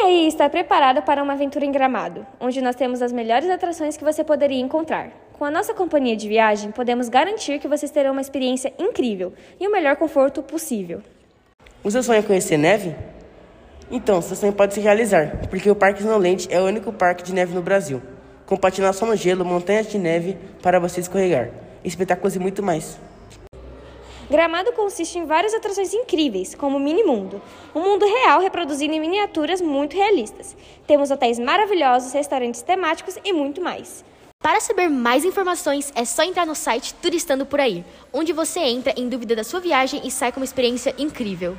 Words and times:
Quem 0.00 0.22
aí 0.22 0.28
está 0.28 0.48
preparado 0.48 1.02
para 1.02 1.22
uma 1.22 1.34
aventura 1.34 1.66
em 1.66 1.70
Gramado, 1.70 2.26
onde 2.40 2.62
nós 2.62 2.74
temos 2.74 3.02
as 3.02 3.12
melhores 3.12 3.50
atrações 3.50 3.98
que 3.98 4.02
você 4.02 4.24
poderia 4.24 4.58
encontrar? 4.58 5.10
Com 5.34 5.44
a 5.44 5.50
nossa 5.50 5.74
companhia 5.74 6.16
de 6.16 6.26
viagem, 6.26 6.70
podemos 6.70 7.10
garantir 7.10 7.58
que 7.58 7.68
vocês 7.68 7.92
terão 7.92 8.12
uma 8.12 8.22
experiência 8.22 8.72
incrível 8.78 9.34
e 9.60 9.68
o 9.68 9.70
melhor 9.70 9.96
conforto 9.96 10.42
possível. 10.42 11.02
O 11.84 11.90
seu 11.90 12.02
sonho 12.02 12.20
é 12.20 12.22
conhecer 12.22 12.56
neve? 12.56 12.96
Então, 13.90 14.22
seu 14.22 14.34
sonho 14.34 14.54
pode 14.54 14.72
se 14.72 14.80
realizar, 14.80 15.36
porque 15.50 15.70
o 15.70 15.76
Parque 15.76 16.00
Snowland 16.00 16.48
é 16.50 16.58
o 16.58 16.64
único 16.64 16.90
parque 16.94 17.22
de 17.22 17.34
neve 17.34 17.54
no 17.54 17.60
Brasil, 17.60 18.00
com 18.46 18.56
patinação 18.56 19.06
no 19.06 19.14
gelo, 19.14 19.44
montanhas 19.44 19.86
de 19.86 19.98
neve 19.98 20.38
para 20.62 20.80
você 20.80 21.00
escorregar, 21.00 21.50
espetáculos 21.84 22.34
e 22.34 22.38
muito 22.38 22.62
mais. 22.62 22.98
Gramado 24.30 24.70
consiste 24.70 25.18
em 25.18 25.26
várias 25.26 25.52
atrações 25.52 25.92
incríveis, 25.92 26.54
como 26.54 26.76
o 26.76 26.80
Mini 26.80 27.02
Mundo, 27.02 27.42
um 27.74 27.80
mundo 27.80 28.06
real 28.06 28.40
reproduzido 28.40 28.94
em 28.94 29.00
miniaturas 29.00 29.60
muito 29.60 29.96
realistas. 29.96 30.56
Temos 30.86 31.10
hotéis 31.10 31.36
maravilhosos, 31.36 32.12
restaurantes 32.12 32.62
temáticos 32.62 33.18
e 33.24 33.32
muito 33.32 33.60
mais. 33.60 34.04
Para 34.40 34.60
saber 34.60 34.88
mais 34.88 35.24
informações, 35.24 35.92
é 35.96 36.04
só 36.04 36.22
entrar 36.22 36.46
no 36.46 36.54
site 36.54 36.94
Turistando 36.94 37.44
Por 37.44 37.58
Aí, 37.58 37.84
onde 38.12 38.32
você 38.32 38.60
entra 38.60 38.94
em 38.96 39.08
dúvida 39.08 39.34
da 39.34 39.42
sua 39.42 39.58
viagem 39.58 40.00
e 40.04 40.12
sai 40.12 40.30
com 40.30 40.38
uma 40.38 40.44
experiência 40.44 40.94
incrível. 40.96 41.56